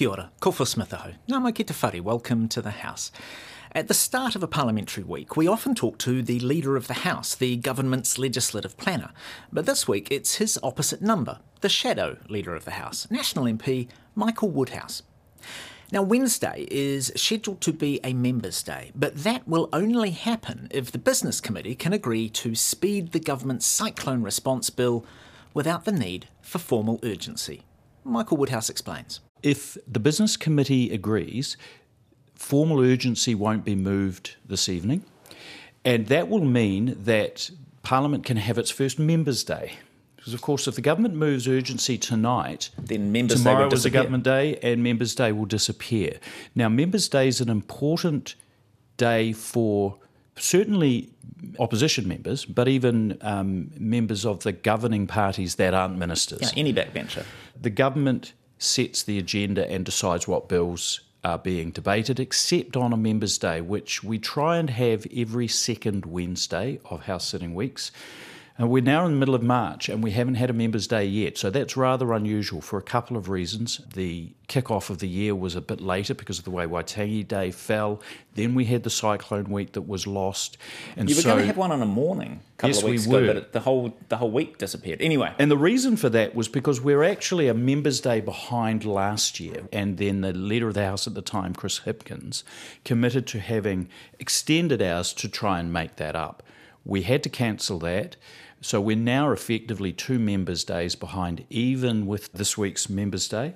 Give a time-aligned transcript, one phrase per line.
[0.00, 1.12] Kia ora, ko Phil Smith ahau.
[1.28, 3.12] Ngā ki te whare, welcome to the House.
[3.72, 7.04] At the start of a parliamentary week, we often talk to the Leader of the
[7.04, 9.10] House, the government's legislative planner.
[9.52, 13.88] But this week, it's his opposite number, the shadow Leader of the House, National MP
[14.14, 15.02] Michael Woodhouse.
[15.92, 20.90] Now, Wednesday is scheduled to be a Members' Day, but that will only happen if
[20.90, 25.04] the Business Committee can agree to speed the government's cyclone response bill
[25.52, 27.64] without the need for formal urgency.
[28.02, 29.20] Michael Woodhouse explains.
[29.42, 31.56] If the Business Committee agrees,
[32.34, 35.04] formal urgency won't be moved this evening,
[35.84, 37.50] and that will mean that
[37.82, 39.72] Parliament can have its first Members' Day
[40.20, 43.90] because, of course, if the government moves urgency tonight, then Members tomorrow Day is a
[43.90, 46.18] government day and Members Day will disappear.
[46.54, 48.34] Now, Members Day is an important
[48.98, 49.96] day for
[50.36, 51.08] certainly
[51.58, 56.40] opposition members, but even um, members of the governing parties that aren't ministers.
[56.42, 57.24] Yeah, any backbencher.
[57.58, 62.96] The government sets the agenda and decides what bills are being debated, except on a
[62.96, 67.90] Members' Day, which we try and have every second Wednesday of House sitting weeks.
[68.60, 71.06] And we're now in the middle of March and we haven't had a Members' Day
[71.06, 71.38] yet.
[71.38, 73.80] So that's rather unusual for a couple of reasons.
[73.94, 77.52] The kick-off of the year was a bit later because of the way Waitangi Day
[77.52, 78.02] fell.
[78.34, 80.58] Then we had the cyclone week that was lost.
[80.94, 82.90] And you were so, going to have one on a morning a couple yes, of
[82.90, 85.00] weeks we ago, but the whole, the whole week disappeared.
[85.00, 85.32] Anyway.
[85.38, 89.68] And the reason for that was because we're actually a Members' Day behind last year.
[89.72, 92.42] And then the Leader of the House at the time, Chris Hipkins,
[92.84, 96.42] committed to having extended hours to try and make that up.
[96.84, 98.16] We had to cancel that.
[98.62, 103.54] So we're now effectively two members' days behind, even with this week's Members' Day.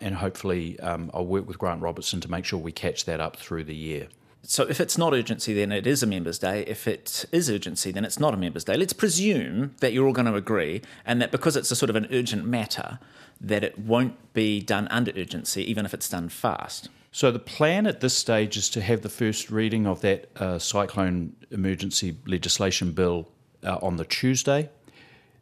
[0.00, 3.36] And hopefully, um, I'll work with Grant Robertson to make sure we catch that up
[3.36, 4.08] through the year.
[4.42, 6.64] So, if it's not urgency, then it is a members' day.
[6.66, 8.76] If it is urgency, then it's not a members' day.
[8.76, 11.96] Let's presume that you're all going to agree, and that because it's a sort of
[11.96, 12.98] an urgent matter,
[13.40, 16.90] that it won't be done under urgency, even if it's done fast.
[17.10, 20.58] So, the plan at this stage is to have the first reading of that uh,
[20.58, 23.30] cyclone emergency legislation bill
[23.64, 24.68] uh, on the Tuesday,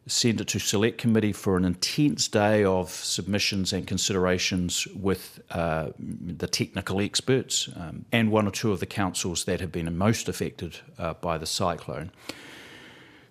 [0.07, 5.89] send it to Select Committee for an intense day of submissions and considerations with uh,
[5.99, 10.27] the technical experts um, and one or two of the councils that have been most
[10.27, 12.11] affected uh, by the cyclone.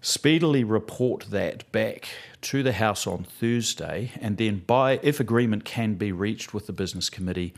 [0.01, 2.09] Speedily report that back
[2.41, 6.73] to the House on Thursday, and then, by if agreement can be reached with the
[6.73, 7.55] Business Committee,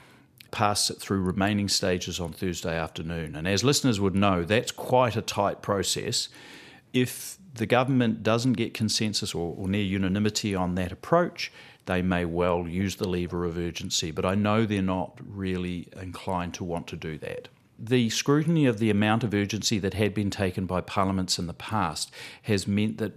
[0.50, 3.34] pass it through remaining stages on Thursday afternoon.
[3.34, 6.28] And as listeners would know, that's quite a tight process
[6.94, 11.53] if the government doesn't get consensus or, or, near unanimity on that approach,
[11.87, 14.10] they may well use the lever of urgency.
[14.10, 17.49] But I know they're not really inclined to want to do that.
[17.78, 21.53] The scrutiny of the amount of urgency that had been taken by parliaments in the
[21.53, 22.12] past
[22.43, 23.15] has meant that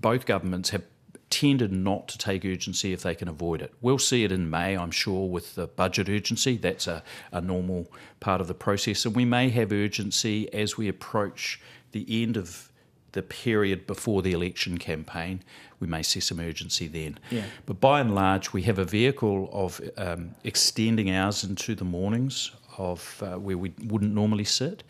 [0.00, 0.84] both governments have
[1.28, 3.74] tended not to take urgency if they can avoid it.
[3.80, 6.56] We'll see it in May, I'm sure, with the budget urgency.
[6.56, 9.04] That's a, a normal part of the process.
[9.04, 11.60] And we may have urgency as we approach
[11.90, 12.70] the end of
[13.16, 15.42] the period before the election campaign,
[15.80, 17.18] we may see some urgency then.
[17.30, 17.44] Yeah.
[17.64, 22.52] But by and large, we have a vehicle of um, extending hours into the mornings
[22.76, 24.84] of uh, where we wouldn't normally sit.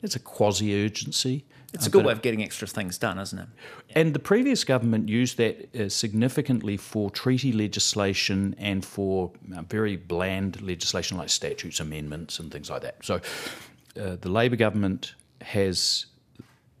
[0.00, 1.44] It's a quasi urgency.
[1.74, 3.48] It's a good way of getting extra things done, isn't it?
[3.94, 9.96] And the previous government used that uh, significantly for treaty legislation and for uh, very
[9.96, 12.96] bland legislation like statutes amendments and things like that.
[13.02, 16.06] So uh, the Labour government has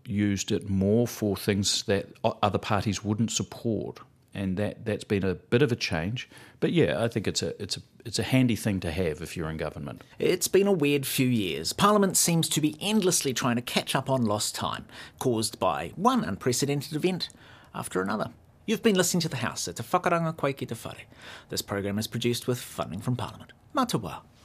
[0.06, 4.00] used it more for things that other parties wouldn't support,
[4.34, 6.28] and that that's been a bit of a change.
[6.60, 9.36] But yeah, I think it's a it's a it's a handy thing to have if
[9.36, 10.02] you're in government.
[10.18, 11.72] It's been a weird few years.
[11.72, 14.86] Parliament seems to be endlessly trying to catch up on lost time,
[15.18, 17.28] caused by one unprecedented event
[17.74, 18.30] after another.
[18.64, 19.66] You've been listening to The House.
[19.66, 21.06] It's a whakaranga koe te whare.
[21.48, 23.52] This program is produced with funding from Parliament.
[23.74, 24.22] Matawa.